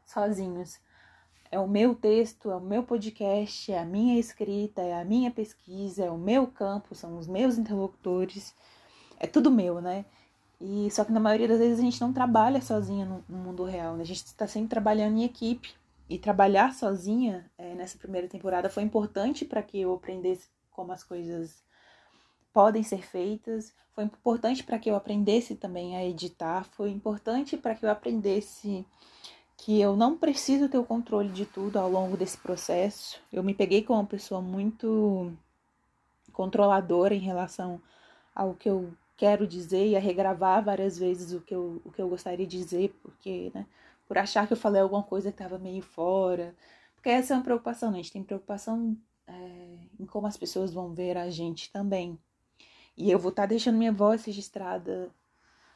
sozinhos. 0.07 0.81
é 1.51 1.59
o 1.59 1.69
meu 1.69 1.95
texto, 1.95 2.51
é 2.51 2.57
o 2.57 2.61
meu 2.61 2.83
podcast, 2.83 3.71
é 3.73 3.79
a 3.79 3.85
minha 3.85 4.19
escrita, 4.19 4.83
é 4.83 5.01
a 5.01 5.05
minha 5.05 5.31
pesquisa, 5.31 6.05
é 6.05 6.11
o 6.11 6.19
meu 6.19 6.47
campo, 6.47 6.95
são 6.95 7.19
os 7.19 7.27
meus 7.27 7.59
interlocutores, 7.59 8.55
é 9.19 9.27
tudo 9.27 9.51
meu, 9.51 9.81
né? 9.81 10.05
E 10.61 10.91
só 10.91 11.05
que 11.05 11.13
na 11.13 11.21
maioria 11.21 11.49
das 11.49 11.59
vezes 11.59 11.79
a 11.79 11.83
gente 11.83 12.01
não 12.01 12.13
trabalha 12.13 12.61
sozinha 12.63 13.05
no, 13.05 13.25
no 13.29 13.39
mundo 13.39 13.65
real, 13.65 13.95
né? 13.97 14.03
A 14.03 14.07
gente 14.07 14.25
está 14.25 14.47
sempre 14.47 14.71
trabalhando 14.71 15.19
em 15.19 15.25
equipe. 15.25 15.75
E 16.09 16.19
trabalhar 16.19 16.73
sozinha 16.73 17.51
é, 17.59 17.75
nessa 17.75 17.99
primeira 17.99 18.29
temporada 18.29 18.71
foi 18.71 18.85
importante 18.85 19.45
para 19.45 19.61
que 19.61 19.81
eu 19.81 19.93
aprendesse 19.93 20.49
como 20.71 20.93
as 20.93 21.03
coisas 21.03 21.65
podem 22.53 22.83
ser 22.83 23.05
feitas, 23.05 23.75
foi 23.93 24.05
importante 24.05 24.63
para 24.63 24.79
que 24.79 24.89
eu 24.89 24.95
aprendesse 24.95 25.57
também 25.57 25.97
a 25.97 26.05
editar, 26.05 26.65
foi 26.73 26.91
importante 26.91 27.57
para 27.57 27.75
que 27.75 27.85
eu 27.85 27.91
aprendesse 27.91 28.87
que 29.57 29.81
eu 29.81 29.97
não 29.97 30.17
preciso 30.17 30.69
ter 30.69 30.79
o 30.79 30.85
controle 30.85 31.31
de 31.31 31.47
tudo 31.47 31.79
ao 31.79 31.91
longo 31.91 32.17
desse 32.17 32.37
processo. 32.39 33.19
Eu 33.33 33.43
me 33.43 33.55
peguei 33.55 33.83
como 33.83 33.99
uma 33.99 34.07
pessoa 34.07 34.41
muito 34.41 35.33
controladora 36.33 37.15
em 37.15 37.21
relação 37.21 37.81
ao 38.35 38.55
que 38.55 38.69
eu 38.69 38.93
quero 39.17 39.47
dizer 39.47 39.87
e 39.87 39.97
a 39.97 40.01
regravar 40.01 40.63
várias 40.65 40.99
vezes 40.99 41.33
o 41.33 41.41
que 41.41 41.55
eu, 41.55 41.81
o 41.85 41.91
que 41.91 42.01
eu 42.01 42.09
gostaria 42.09 42.47
de 42.47 42.59
dizer, 42.59 42.95
porque, 43.03 43.51
né, 43.55 43.67
por 44.07 44.19
achar 44.19 44.47
que 44.47 44.53
eu 44.53 44.57
falei 44.57 44.81
alguma 44.81 45.03
coisa 45.03 45.31
que 45.33 45.43
estava 45.43 45.59
meio 45.59 45.83
fora. 45.83 46.55
Porque 46.95 47.09
essa 47.09 47.35
é 47.35 47.37
uma 47.37 47.43
preocupação, 47.43 47.91
né? 47.91 47.99
A 47.99 48.03
gente 48.03 48.13
tem 48.13 48.23
preocupação 48.23 48.97
é, 49.27 49.79
em 49.99 50.07
como 50.07 50.27
as 50.27 50.37
pessoas 50.37 50.73
vão 50.73 50.95
ver 50.95 51.17
a 51.17 51.31
gente 51.31 51.73
também. 51.73 52.19
E 52.97 53.11
eu 53.11 53.19
vou 53.19 53.31
estar 53.31 53.43
tá 53.43 53.47
deixando 53.49 53.79
minha 53.79 53.93
voz 53.93 54.25
registrada 54.25 55.11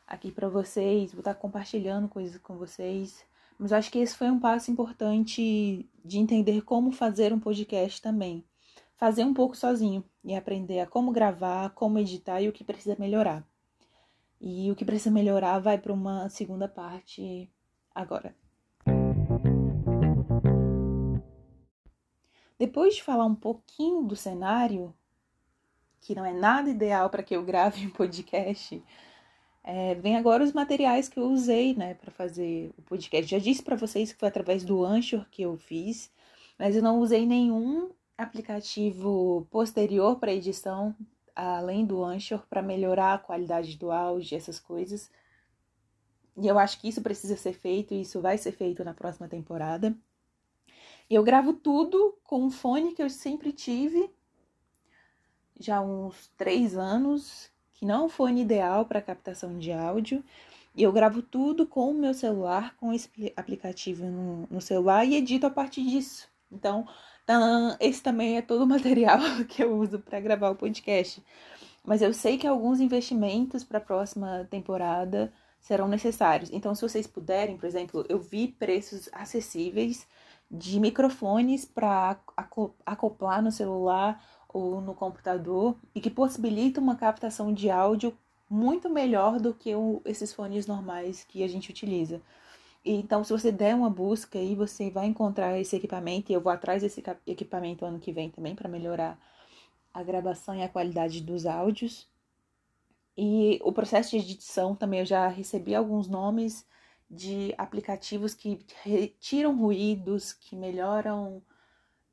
aqui 0.06 0.30
para 0.32 0.48
vocês, 0.48 1.12
vou 1.12 1.20
estar 1.20 1.34
tá 1.34 1.40
compartilhando 1.40 2.08
coisas 2.08 2.40
com 2.40 2.56
vocês. 2.56 3.24
Mas 3.58 3.72
acho 3.72 3.90
que 3.90 3.98
esse 3.98 4.16
foi 4.16 4.30
um 4.30 4.40
passo 4.40 4.70
importante 4.70 5.88
de 6.04 6.18
entender 6.18 6.62
como 6.62 6.92
fazer 6.92 7.32
um 7.32 7.38
podcast 7.38 8.00
também. 8.00 8.44
Fazer 9.00 9.24
um 9.24 9.32
pouco 9.32 9.56
sozinho 9.56 10.04
e 10.22 10.36
aprender 10.36 10.80
a 10.80 10.86
como 10.86 11.10
gravar, 11.10 11.70
como 11.70 11.98
editar 11.98 12.42
e 12.42 12.50
o 12.50 12.52
que 12.52 12.62
precisa 12.62 12.94
melhorar. 12.98 13.42
E 14.38 14.70
o 14.70 14.76
que 14.76 14.84
precisa 14.84 15.10
melhorar 15.10 15.58
vai 15.58 15.78
para 15.78 15.90
uma 15.90 16.28
segunda 16.28 16.68
parte 16.68 17.50
agora. 17.94 18.36
Depois 22.58 22.96
de 22.96 23.02
falar 23.02 23.24
um 23.24 23.34
pouquinho 23.34 24.02
do 24.02 24.14
cenário, 24.14 24.94
que 26.02 26.14
não 26.14 26.26
é 26.26 26.34
nada 26.34 26.68
ideal 26.68 27.08
para 27.08 27.22
que 27.22 27.34
eu 27.34 27.42
grave 27.42 27.86
um 27.88 27.90
podcast, 27.90 28.84
é, 29.64 29.94
vem 29.94 30.18
agora 30.18 30.44
os 30.44 30.52
materiais 30.52 31.08
que 31.08 31.18
eu 31.18 31.24
usei, 31.24 31.74
né, 31.74 31.94
para 31.94 32.10
fazer 32.10 32.70
o 32.76 32.82
podcast. 32.82 33.30
Já 33.30 33.38
disse 33.38 33.62
para 33.62 33.76
vocês 33.76 34.12
que 34.12 34.18
foi 34.18 34.28
através 34.28 34.62
do 34.62 34.84
Anchor 34.84 35.24
que 35.30 35.40
eu 35.40 35.56
fiz, 35.56 36.12
mas 36.58 36.76
eu 36.76 36.82
não 36.82 36.98
usei 36.98 37.24
nenhum 37.24 37.90
aplicativo 38.20 39.46
posterior 39.50 40.16
para 40.16 40.32
edição, 40.32 40.94
além 41.34 41.84
do 41.84 42.02
Anchor, 42.04 42.46
para 42.48 42.62
melhorar 42.62 43.14
a 43.14 43.18
qualidade 43.18 43.76
do 43.76 43.90
áudio, 43.90 44.36
essas 44.36 44.60
coisas. 44.60 45.10
E 46.36 46.46
eu 46.46 46.58
acho 46.58 46.80
que 46.80 46.88
isso 46.88 47.02
precisa 47.02 47.36
ser 47.36 47.52
feito, 47.52 47.94
e 47.94 48.02
isso 48.02 48.20
vai 48.20 48.38
ser 48.38 48.52
feito 48.52 48.84
na 48.84 48.94
próxima 48.94 49.28
temporada. 49.28 49.94
Eu 51.08 51.22
gravo 51.22 51.52
tudo 51.52 52.16
com 52.22 52.44
um 52.44 52.50
fone 52.50 52.94
que 52.94 53.02
eu 53.02 53.10
sempre 53.10 53.52
tive, 53.52 54.10
já 55.58 55.78
há 55.78 55.80
uns 55.82 56.28
três 56.36 56.76
anos, 56.76 57.50
que 57.74 57.84
não 57.84 58.02
é 58.02 58.04
um 58.04 58.08
fone 58.08 58.42
ideal 58.42 58.84
para 58.84 59.02
captação 59.02 59.58
de 59.58 59.72
áudio. 59.72 60.24
E 60.74 60.82
eu 60.82 60.92
gravo 60.92 61.20
tudo 61.20 61.66
com 61.66 61.90
o 61.90 61.94
meu 61.94 62.14
celular, 62.14 62.76
com 62.76 62.92
esse 62.92 63.10
aplicativo 63.36 64.06
no, 64.06 64.46
no 64.50 64.60
celular 64.60 65.04
e 65.04 65.16
edito 65.16 65.46
a 65.46 65.50
partir 65.50 65.84
disso. 65.84 66.28
Então, 66.50 66.86
esse 67.80 68.02
também 68.02 68.36
é 68.36 68.42
todo 68.42 68.64
o 68.64 68.66
material 68.68 69.18
que 69.48 69.62
eu 69.62 69.76
uso 69.76 69.98
para 69.98 70.20
gravar 70.20 70.50
o 70.50 70.56
podcast. 70.56 71.22
Mas 71.84 72.02
eu 72.02 72.12
sei 72.12 72.36
que 72.36 72.46
alguns 72.46 72.80
investimentos 72.80 73.64
para 73.64 73.78
a 73.78 73.82
próxima 73.82 74.46
temporada 74.50 75.32
serão 75.60 75.88
necessários. 75.88 76.50
Então, 76.52 76.74
se 76.74 76.82
vocês 76.82 77.06
puderem, 77.06 77.56
por 77.56 77.66
exemplo, 77.66 78.04
eu 78.08 78.18
vi 78.18 78.48
preços 78.48 79.08
acessíveis 79.12 80.06
de 80.50 80.80
microfones 80.80 81.64
para 81.64 82.18
acoplar 82.84 83.42
no 83.42 83.52
celular 83.52 84.22
ou 84.48 84.80
no 84.80 84.94
computador 84.94 85.76
e 85.94 86.00
que 86.00 86.10
possibilita 86.10 86.80
uma 86.80 86.96
captação 86.96 87.52
de 87.52 87.70
áudio 87.70 88.16
muito 88.48 88.90
melhor 88.90 89.38
do 89.38 89.54
que 89.54 89.74
o, 89.74 90.02
esses 90.04 90.32
fones 90.32 90.66
normais 90.66 91.22
que 91.22 91.44
a 91.44 91.48
gente 91.48 91.70
utiliza. 91.70 92.20
Então, 92.84 93.22
se 93.22 93.32
você 93.32 93.52
der 93.52 93.74
uma 93.74 93.90
busca 93.90 94.38
aí, 94.38 94.54
você 94.54 94.90
vai 94.90 95.06
encontrar 95.06 95.58
esse 95.58 95.76
equipamento 95.76 96.32
e 96.32 96.34
eu 96.34 96.40
vou 96.40 96.52
atrás 96.52 96.82
desse 96.82 97.02
equipamento 97.26 97.84
ano 97.84 98.00
que 98.00 98.12
vem 98.12 98.30
também 98.30 98.54
para 98.54 98.68
melhorar 98.68 99.18
a 99.92 100.02
gravação 100.02 100.54
e 100.54 100.62
a 100.62 100.68
qualidade 100.68 101.20
dos 101.20 101.46
áudios. 101.46 102.08
E 103.16 103.60
o 103.62 103.72
processo 103.72 104.10
de 104.10 104.16
edição 104.16 104.74
também 104.74 105.00
eu 105.00 105.06
já 105.06 105.28
recebi 105.28 105.74
alguns 105.74 106.08
nomes 106.08 106.66
de 107.10 107.54
aplicativos 107.58 108.34
que 108.34 108.64
retiram 108.82 109.56
ruídos, 109.56 110.32
que 110.32 110.56
melhoram 110.56 111.42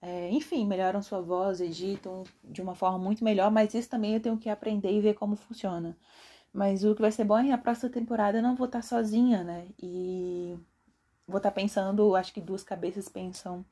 é, 0.02 0.30
enfim, 0.32 0.66
melhoram 0.66 1.02
sua 1.02 1.22
voz, 1.22 1.60
editam 1.60 2.24
de 2.44 2.62
uma 2.62 2.76
forma 2.76 3.00
muito 3.00 3.24
melhor, 3.24 3.52
mas 3.52 3.74
isso 3.74 3.90
também 3.90 4.14
eu 4.14 4.20
tenho 4.20 4.38
que 4.38 4.50
aprender 4.50 4.92
e 4.92 5.02
ver 5.02 5.16
como 5.16 5.36
funciona. 5.36 5.98
Mas 6.54 6.84
o 6.84 6.96
que 6.96 7.02
vai 7.02 7.12
ser 7.12 7.24
bom 7.26 7.38
é 7.38 7.44
que 7.44 7.50
na 7.50 7.58
próxima 7.58 7.90
temporada 7.92 8.38
eu 8.40 8.44
não 8.44 8.56
vou 8.56 8.66
estar 8.68 8.82
sozinha, 8.82 9.44
né? 9.44 9.68
E 9.82 10.58
vou 11.28 11.38
estar 11.38 11.52
pensando, 11.52 12.16
acho 12.16 12.34
que 12.34 12.42
duas 12.42 12.64
cabeças 12.64 13.10
pensam 13.10 13.66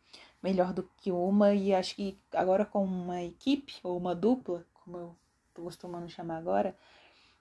melhor 0.44 0.74
do 0.74 0.84
que 0.98 1.12
uma, 1.12 1.54
e 1.54 1.74
acho 1.74 1.96
que 1.96 2.20
agora 2.34 2.66
com 2.66 2.84
uma 2.84 3.24
equipe 3.24 3.74
ou 3.84 3.98
uma 3.98 4.14
dupla, 4.14 4.66
como 4.74 4.98
eu 4.98 5.16
tô 5.54 5.64
costumando 5.64 6.10
chamar 6.10 6.38
agora, 6.38 6.76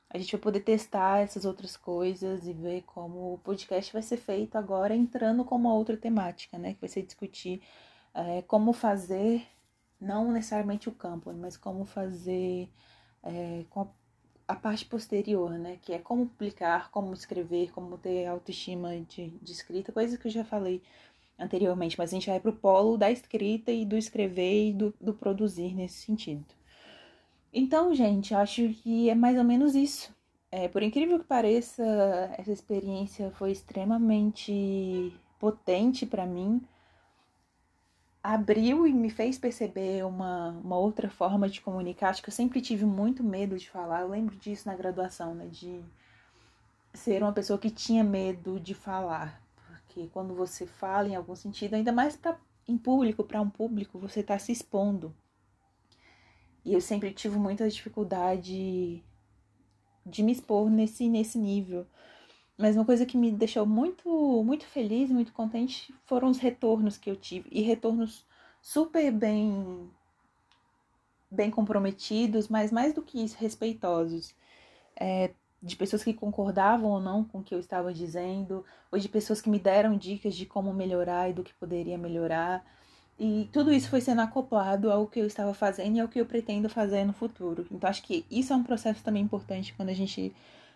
a 0.08 0.18
gente 0.18 0.32
vai 0.32 0.40
poder 0.40 0.60
testar 0.60 1.18
essas 1.20 1.44
outras 1.44 1.76
coisas 1.76 2.46
e 2.46 2.52
ver 2.52 2.82
como 2.82 3.34
o 3.34 3.38
podcast 3.38 3.92
vai 3.92 4.02
ser 4.02 4.16
feito 4.16 4.56
agora 4.56 4.94
entrando 4.94 5.44
com 5.44 5.56
uma 5.56 5.74
outra 5.74 5.96
temática, 5.96 6.56
né? 6.56 6.74
Que 6.74 6.80
vai 6.80 6.88
ser 6.88 7.02
discutir 7.02 7.60
é, 8.14 8.42
como 8.42 8.72
fazer, 8.72 9.44
não 10.00 10.30
necessariamente 10.30 10.88
o 10.88 10.92
campo, 10.92 11.32
mas 11.32 11.56
como 11.56 11.84
fazer 11.84 12.70
é, 13.22 13.64
com 13.70 13.80
a, 13.82 13.86
a, 14.46 14.54
parte 14.54 14.84
posterior, 14.84 15.50
né? 15.52 15.78
Que 15.82 15.92
é 15.92 15.98
como 15.98 16.26
publicar, 16.26 16.90
como 16.90 17.12
escrever, 17.14 17.70
como 17.72 17.98
ter 17.98 18.26
autoestima 18.26 18.96
de, 19.08 19.28
de 19.30 19.52
escrita, 19.52 19.92
coisas 19.92 20.18
que 20.18 20.26
eu 20.28 20.32
já 20.32 20.44
falei 20.44 20.82
anteriormente, 21.38 21.98
mas 21.98 22.10
a 22.10 22.14
gente 22.14 22.30
vai 22.30 22.38
para 22.38 22.50
o 22.50 22.56
polo 22.56 22.96
da 22.96 23.10
escrita 23.10 23.72
e 23.72 23.84
do 23.84 23.96
escrever 23.96 24.70
e 24.70 24.72
do, 24.72 24.94
do 25.00 25.14
produzir 25.14 25.74
nesse 25.74 26.04
sentido. 26.04 26.44
Então, 27.52 27.94
gente, 27.94 28.34
acho 28.34 28.68
que 28.68 29.08
é 29.08 29.14
mais 29.14 29.38
ou 29.38 29.44
menos 29.44 29.74
isso. 29.74 30.14
É, 30.50 30.68
por 30.68 30.82
incrível 30.82 31.18
que 31.18 31.24
pareça, 31.24 31.82
essa 32.38 32.52
experiência 32.52 33.30
foi 33.32 33.50
extremamente 33.52 35.12
potente 35.38 36.06
para 36.06 36.26
mim 36.26 36.62
abriu 38.24 38.86
e 38.86 38.92
me 38.94 39.10
fez 39.10 39.38
perceber 39.38 40.02
uma, 40.02 40.48
uma 40.64 40.78
outra 40.78 41.10
forma 41.10 41.46
de 41.46 41.60
comunicar. 41.60 42.08
Acho 42.08 42.22
que 42.22 42.30
eu 42.30 42.34
sempre 42.34 42.62
tive 42.62 42.86
muito 42.86 43.22
medo 43.22 43.58
de 43.58 43.68
falar. 43.68 44.00
Eu 44.00 44.08
lembro 44.08 44.34
disso 44.36 44.66
na 44.66 44.74
graduação, 44.74 45.34
né? 45.34 45.46
De 45.46 45.84
ser 46.94 47.22
uma 47.22 47.34
pessoa 47.34 47.58
que 47.58 47.68
tinha 47.68 48.02
medo 48.02 48.58
de 48.58 48.72
falar. 48.72 49.42
Porque 49.66 50.08
quando 50.10 50.34
você 50.34 50.66
fala 50.66 51.06
em 51.06 51.14
algum 51.14 51.36
sentido, 51.36 51.74
ainda 51.74 51.92
mais 51.92 52.16
pra, 52.16 52.38
em 52.66 52.78
público, 52.78 53.22
para 53.24 53.42
um 53.42 53.50
público, 53.50 53.98
você 53.98 54.20
está 54.20 54.38
se 54.38 54.50
expondo. 54.50 55.14
E 56.64 56.72
eu 56.72 56.80
sempre 56.80 57.12
tive 57.12 57.36
muita 57.36 57.68
dificuldade 57.68 59.04
de 60.06 60.22
me 60.22 60.32
expor 60.32 60.70
nesse, 60.70 61.10
nesse 61.10 61.38
nível. 61.38 61.86
Mas 62.56 62.76
uma 62.76 62.84
coisa 62.84 63.04
que 63.04 63.16
me 63.16 63.32
deixou 63.32 63.66
muito, 63.66 64.08
muito 64.44 64.64
feliz, 64.66 65.10
muito 65.10 65.32
contente, 65.32 65.92
foram 66.04 66.28
os 66.28 66.38
retornos 66.38 66.96
que 66.96 67.10
eu 67.10 67.16
tive. 67.16 67.48
E 67.50 67.62
retornos 67.62 68.24
super 68.62 69.10
bem, 69.10 69.90
bem 71.30 71.50
comprometidos, 71.50 72.48
mas 72.48 72.70
mais 72.70 72.94
do 72.94 73.02
que 73.02 73.22
isso, 73.24 73.36
respeitosos. 73.38 74.34
É, 74.96 75.32
de 75.64 75.76
pessoas 75.76 76.04
que 76.04 76.12
concordavam 76.12 76.90
ou 76.90 77.00
não 77.00 77.24
com 77.24 77.38
o 77.38 77.42
que 77.42 77.54
eu 77.54 77.58
estava 77.58 77.92
dizendo, 77.92 78.64
ou 78.92 78.98
de 78.98 79.08
pessoas 79.08 79.40
que 79.40 79.48
me 79.50 79.58
deram 79.58 79.96
dicas 79.96 80.34
de 80.34 80.46
como 80.46 80.72
melhorar 80.74 81.30
e 81.30 81.32
do 81.32 81.42
que 81.42 81.54
poderia 81.54 81.96
melhorar. 81.98 82.64
E 83.18 83.48
tudo 83.52 83.72
isso 83.72 83.88
foi 83.88 84.00
sendo 84.00 84.20
acoplado 84.20 84.90
ao 84.90 85.06
que 85.06 85.20
eu 85.20 85.26
estava 85.26 85.54
fazendo 85.54 85.96
e 85.96 86.00
ao 86.00 86.08
que 86.08 86.20
eu 86.20 86.26
pretendo 86.26 86.68
fazer 86.68 87.04
no 87.04 87.12
futuro. 87.12 87.66
Então, 87.70 87.88
acho 87.88 88.02
que 88.02 88.26
isso 88.30 88.52
é 88.52 88.56
um 88.56 88.62
processo 88.62 89.02
também 89.02 89.22
importante 89.22 89.72
quando 89.74 89.88
a 89.88 89.94
gente 89.94 90.34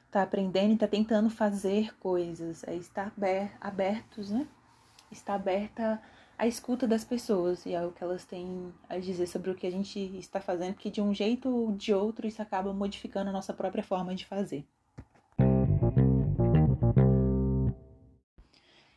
está 0.09 0.23
aprendendo 0.23 0.71
e 0.71 0.75
está 0.75 0.89
tentando 0.89 1.29
fazer 1.29 1.95
coisas, 1.99 2.65
é 2.67 2.75
estar 2.75 3.13
abertos, 3.61 4.31
né? 4.31 4.47
Está 5.13 5.35
aberta 5.35 6.01
à 6.37 6.47
escuta 6.47 6.87
das 6.87 7.05
pessoas 7.05 7.67
e 7.67 7.77
ao 7.77 7.93
que 7.93 8.03
elas 8.03 8.25
têm 8.25 8.73
a 8.89 8.99
dizer 8.99 9.27
sobre 9.27 9.51
o 9.51 9.55
que 9.55 9.67
a 9.67 9.71
gente 9.71 9.99
está 10.19 10.41
fazendo, 10.41 10.75
porque 10.75 10.91
de 10.91 11.03
um 11.03 11.15
jeito 11.15 11.49
ou 11.49 11.73
de 11.73 11.93
outro 11.93 12.27
isso 12.27 12.41
acaba 12.41 12.73
modificando 12.73 13.29
a 13.29 13.33
nossa 13.33 13.53
própria 13.53 13.85
forma 13.85 14.15
de 14.15 14.25
fazer. 14.25 14.65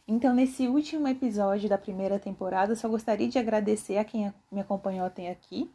Então, 0.08 0.34
nesse 0.34 0.68
último 0.68 1.08
episódio 1.08 1.70
da 1.70 1.78
primeira 1.78 2.20
temporada, 2.20 2.72
eu 2.74 2.76
só 2.76 2.88
gostaria 2.88 3.28
de 3.28 3.40
agradecer 3.40 3.98
a 3.98 4.04
quem 4.04 4.34
me 4.52 4.60
acompanhou 4.60 5.06
até 5.06 5.30
aqui, 5.30 5.72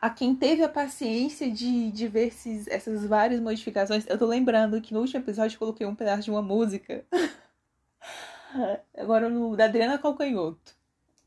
a 0.00 0.08
quem 0.08 0.34
teve 0.34 0.62
a 0.62 0.68
paciência 0.68 1.50
de, 1.50 1.90
de 1.90 2.08
ver 2.08 2.28
esses, 2.28 2.66
essas 2.68 3.04
várias 3.04 3.40
modificações. 3.40 4.06
Eu 4.06 4.18
tô 4.18 4.26
lembrando 4.26 4.80
que 4.80 4.94
no 4.94 5.00
último 5.00 5.22
episódio 5.22 5.56
eu 5.56 5.58
coloquei 5.58 5.86
um 5.86 5.94
pedaço 5.94 6.22
de 6.22 6.30
uma 6.30 6.42
música. 6.42 7.04
Agora 8.96 9.28
no 9.28 9.56
da 9.56 9.66
Adriana 9.66 9.98
Calcanhoto. 9.98 10.74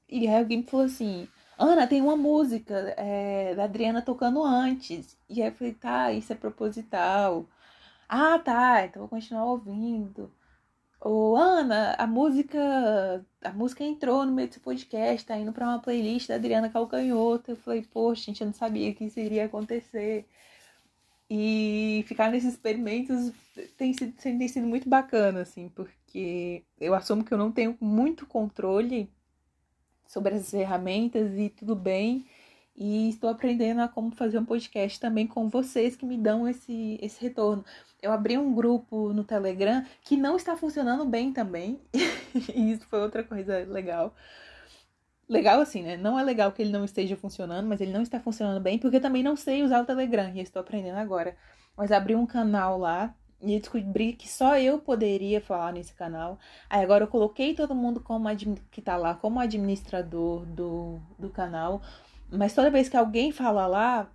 E 0.09 0.27
aí 0.27 0.37
alguém 0.37 0.59
me 0.59 0.63
falou 0.65 0.85
assim: 0.85 1.27
Ana, 1.57 1.87
tem 1.87 2.01
uma 2.01 2.15
música 2.15 2.93
é, 2.97 3.55
da 3.55 3.65
Adriana 3.65 4.01
tocando 4.01 4.43
antes. 4.43 5.17
E 5.29 5.41
aí 5.41 5.49
eu 5.49 5.53
falei: 5.53 5.73
tá, 5.73 6.11
isso 6.11 6.33
é 6.33 6.35
proposital. 6.35 7.47
Ah, 8.09 8.39
tá, 8.39 8.85
então 8.85 9.01
vou 9.01 9.09
continuar 9.09 9.45
ouvindo. 9.45 10.31
Ô, 11.05 11.35
Ana, 11.35 11.95
a 11.99 12.07
música, 12.07 13.25
a 13.41 13.51
música 13.51 13.83
entrou 13.83 14.25
no 14.25 14.31
meio 14.31 14.49
do 14.49 14.59
podcast, 14.61 15.25
tá 15.27 15.37
indo 15.37 15.51
para 15.51 15.67
uma 15.67 15.79
playlist 15.79 16.29
da 16.29 16.35
Adriana 16.35 16.69
Calcanhoto. 16.69 17.51
Eu 17.51 17.57
falei, 17.57 17.81
poxa, 17.83 18.23
gente, 18.23 18.39
eu 18.39 18.47
não 18.47 18.53
sabia 18.53 18.93
que 18.93 19.03
isso 19.05 19.19
iria 19.19 19.45
acontecer. 19.45 20.25
E 21.29 22.05
ficar 22.07 22.31
nesses 22.31 22.53
experimentos 22.53 23.33
tem 23.77 23.93
sido, 23.93 24.13
tem 24.13 24.47
sido 24.47 24.65
muito 24.65 24.87
bacana, 24.87 25.41
assim, 25.41 25.67
porque 25.69 26.63
eu 26.79 26.93
assumo 26.93 27.23
que 27.23 27.33
eu 27.33 27.37
não 27.37 27.51
tenho 27.51 27.77
muito 27.81 28.25
controle 28.25 29.09
sobre 30.07 30.35
essas 30.35 30.51
ferramentas 30.51 31.37
e 31.37 31.49
tudo 31.49 31.75
bem. 31.75 32.25
E 32.75 33.09
estou 33.09 33.29
aprendendo 33.29 33.81
a 33.81 33.87
como 33.87 34.15
fazer 34.15 34.39
um 34.39 34.45
podcast 34.45 34.99
também 34.99 35.27
com 35.27 35.47
vocês 35.47 35.95
que 35.95 36.05
me 36.05 36.17
dão 36.17 36.47
esse, 36.47 36.97
esse 37.01 37.21
retorno. 37.21 37.63
Eu 38.01 38.11
abri 38.11 38.37
um 38.37 38.53
grupo 38.53 39.13
no 39.13 39.23
Telegram 39.23 39.85
que 40.01 40.17
não 40.17 40.35
está 40.35 40.55
funcionando 40.55 41.05
bem 41.05 41.31
também. 41.31 41.79
e 42.55 42.71
isso 42.71 42.87
foi 42.87 42.99
outra 42.99 43.23
coisa 43.23 43.59
legal. 43.69 44.15
Legal 45.29 45.61
assim, 45.61 45.83
né? 45.83 45.97
Não 45.97 46.19
é 46.19 46.23
legal 46.23 46.51
que 46.51 46.61
ele 46.61 46.71
não 46.71 46.83
esteja 46.83 47.15
funcionando, 47.15 47.67
mas 47.67 47.79
ele 47.79 47.93
não 47.93 48.01
está 48.01 48.19
funcionando 48.19 48.61
bem, 48.61 48.79
porque 48.79 48.97
eu 48.97 49.01
também 49.01 49.23
não 49.23 49.35
sei 49.35 49.63
usar 49.63 49.81
o 49.81 49.85
Telegram 49.85 50.31
e 50.33 50.41
estou 50.41 50.61
aprendendo 50.61 50.97
agora. 50.97 51.37
Mas 51.77 51.91
abri 51.91 52.15
um 52.15 52.25
canal 52.25 52.77
lá 52.77 53.15
e 53.41 53.59
descobri 53.59 54.13
que 54.13 54.27
só 54.27 54.57
eu 54.57 54.79
poderia 54.79 55.41
falar 55.41 55.73
nesse 55.73 55.93
canal. 55.93 56.39
Aí 56.69 56.81
agora 56.83 57.03
eu 57.03 57.07
coloquei 57.07 57.53
todo 57.53 57.75
mundo 57.75 57.99
como 57.99 58.27
que 58.71 58.81
tá 58.81 58.95
lá 58.95 59.13
como 59.13 59.39
administrador 59.39 60.45
do, 60.45 60.99
do 61.19 61.29
canal. 61.29 61.81
Mas 62.35 62.55
toda 62.55 62.71
vez 62.71 62.89
que 62.89 62.97
alguém 62.97 63.31
fala 63.31 63.67
lá, 63.67 64.11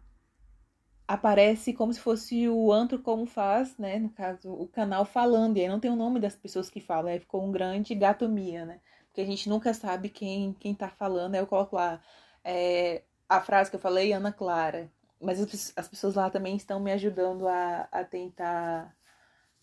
aparece 1.06 1.72
como 1.72 1.92
se 1.94 2.00
fosse 2.00 2.48
o 2.48 2.72
antro 2.72 2.98
como 2.98 3.24
faz, 3.26 3.78
né? 3.78 3.96
No 4.00 4.10
caso, 4.10 4.52
o 4.52 4.66
canal 4.66 5.04
falando. 5.04 5.56
E 5.56 5.60
aí 5.60 5.68
não 5.68 5.78
tem 5.78 5.90
o 5.90 5.96
nome 5.96 6.18
das 6.18 6.34
pessoas 6.34 6.68
que 6.68 6.80
falam. 6.80 7.12
Aí 7.12 7.20
ficou 7.20 7.44
um 7.46 7.52
grande 7.52 7.94
gatomia, 7.94 8.64
né? 8.64 8.80
Porque 9.06 9.20
a 9.20 9.24
gente 9.24 9.48
nunca 9.48 9.72
sabe 9.72 10.08
quem, 10.08 10.52
quem 10.54 10.74
tá 10.74 10.88
falando. 10.88 11.36
Aí 11.36 11.40
eu 11.40 11.46
coloco 11.46 11.76
lá 11.76 12.02
é, 12.42 13.04
a 13.28 13.40
frase 13.40 13.70
que 13.70 13.76
eu 13.76 13.80
falei, 13.80 14.12
Ana 14.12 14.32
Clara. 14.32 14.90
Mas 15.20 15.40
as, 15.40 15.72
as 15.76 15.86
pessoas 15.86 16.16
lá 16.16 16.28
também 16.28 16.56
estão 16.56 16.80
me 16.80 16.90
ajudando 16.92 17.46
a, 17.46 17.88
a 17.92 18.02
tentar 18.04 18.96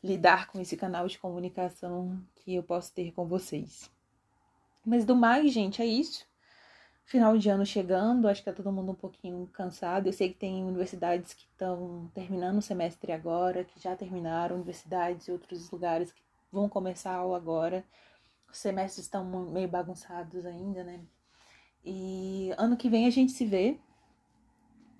lidar 0.01 0.47
com 0.47 0.61
esse 0.61 0.77
canal 0.77 1.07
de 1.07 1.19
comunicação 1.19 2.21
que 2.35 2.55
eu 2.55 2.63
posso 2.63 2.93
ter 2.93 3.11
com 3.11 3.27
vocês. 3.27 3.91
Mas 4.85 5.03
do 5.03 5.15
mais, 5.15 5.51
gente, 5.51 5.81
é 5.81 5.85
isso 5.85 6.25
final 7.05 7.37
de 7.37 7.49
ano 7.49 7.65
chegando, 7.65 8.27
acho 8.27 8.41
que 8.41 8.49
tá 8.51 8.53
todo 8.53 8.71
mundo 8.71 8.91
um 8.91 8.95
pouquinho 8.95 9.47
cansado. 9.53 10.07
Eu 10.07 10.13
sei 10.13 10.29
que 10.29 10.39
tem 10.39 10.63
universidades 10.63 11.33
que 11.33 11.45
estão 11.45 12.09
terminando 12.13 12.57
o 12.57 12.61
semestre 12.61 13.11
agora, 13.11 13.63
que 13.63 13.79
já 13.79 13.95
terminaram, 13.95 14.55
universidades 14.55 15.27
e 15.27 15.31
outros 15.31 15.69
lugares 15.71 16.11
que 16.11 16.21
vão 16.51 16.67
começar 16.67 17.13
aula 17.13 17.37
agora. 17.37 17.83
Os 18.51 18.57
semestres 18.57 19.05
estão 19.05 19.23
meio 19.51 19.67
bagunçados 19.67 20.45
ainda, 20.45 20.83
né? 20.83 20.99
E 21.83 22.51
ano 22.57 22.75
que 22.75 22.89
vem 22.89 23.05
a 23.05 23.11
gente 23.11 23.31
se 23.31 23.45
vê, 23.45 23.79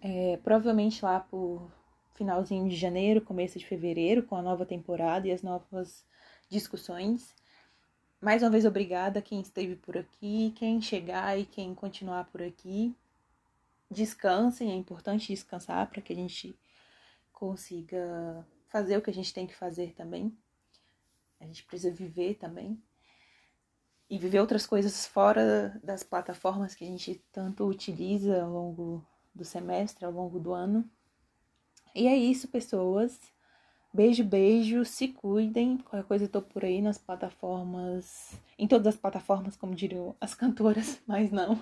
é, 0.01 0.38
provavelmente 0.43 1.03
lá 1.03 1.19
por 1.19 1.71
finalzinho 2.13 2.69
de 2.69 2.75
janeiro, 2.75 3.21
começo 3.21 3.58
de 3.58 3.65
fevereiro, 3.65 4.23
com 4.23 4.36
a 4.36 4.41
nova 4.41 4.65
temporada 4.65 5.27
e 5.27 5.32
as 5.32 5.41
novas 5.41 6.06
discussões. 6.49 7.36
Mais 8.25 8.41
uma 8.41 8.49
vez, 8.49 8.65
obrigada 8.65 9.21
quem 9.21 9.39
esteve 9.39 9.75
por 9.75 9.95
aqui, 9.95 10.51
quem 10.55 10.81
chegar 10.81 11.39
e 11.39 11.45
quem 11.45 11.75
continuar 11.75 12.25
por 12.31 12.41
aqui. 12.41 12.91
Descansem, 13.88 14.71
é 14.71 14.73
importante 14.73 15.27
descansar 15.27 15.88
para 15.88 16.01
que 16.01 16.11
a 16.11 16.15
gente 16.15 16.57
consiga 17.31 18.43
fazer 18.67 18.97
o 18.97 19.01
que 19.03 19.11
a 19.11 19.13
gente 19.13 19.31
tem 19.31 19.45
que 19.45 19.55
fazer 19.55 19.93
também. 19.93 20.35
A 21.39 21.45
gente 21.45 21.63
precisa 21.65 21.93
viver 21.93 22.33
também. 22.33 22.81
E 24.09 24.17
viver 24.17 24.39
outras 24.39 24.65
coisas 24.65 25.05
fora 25.05 25.79
das 25.83 26.01
plataformas 26.01 26.73
que 26.73 26.83
a 26.83 26.88
gente 26.88 27.23
tanto 27.31 27.63
utiliza 27.67 28.41
ao 28.41 28.49
longo 28.49 29.05
do 29.35 29.45
semestre, 29.45 30.03
ao 30.03 30.11
longo 30.11 30.39
do 30.39 30.51
ano. 30.51 30.83
E 31.93 32.07
é 32.07 32.17
isso, 32.17 32.47
pessoas. 32.47 33.19
Beijo, 33.95 34.25
beijo, 34.25 34.84
se 34.84 35.08
cuidem. 35.08 35.77
Qualquer 35.77 36.05
coisa 36.05 36.25
eu 36.25 36.29
tô 36.29 36.41
por 36.41 36.65
aí 36.65 36.81
nas 36.81 36.97
plataformas, 36.97 38.38
em 38.60 38.67
todas 38.67 38.88
as 38.88 38.99
plataformas, 38.99 39.55
como 39.55 39.73
diriam 39.73 40.13
as 40.19 40.34
cantoras, 40.36 41.01
mas 41.08 41.31
não. 41.31 41.62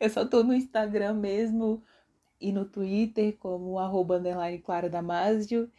Eu 0.00 0.08
só 0.08 0.24
tô 0.24 0.42
no 0.42 0.54
Instagram 0.54 1.12
mesmo 1.12 1.82
e 2.40 2.50
no 2.50 2.64
Twitter 2.64 3.36
como 3.36 3.78
arroba 3.78 4.16
underline 4.16 4.58
Clara 4.60 4.88
Damasio 4.88 5.70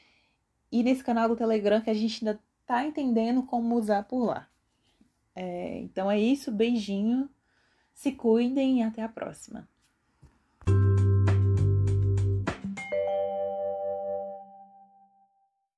e 0.71 0.83
nesse 0.83 1.03
canal 1.03 1.27
do 1.27 1.35
Telegram 1.35 1.81
que 1.81 1.89
a 1.89 1.95
gente 1.95 2.23
ainda 2.23 2.39
tá 2.63 2.85
entendendo 2.85 3.41
como 3.41 3.75
usar 3.75 4.03
por 4.03 4.23
lá. 4.23 4.47
É, 5.35 5.79
então 5.79 6.11
é 6.11 6.19
isso, 6.19 6.51
beijinho, 6.51 7.27
se 7.91 8.11
cuidem 8.11 8.81
e 8.81 8.83
até 8.83 9.01
a 9.01 9.09
próxima. 9.09 9.67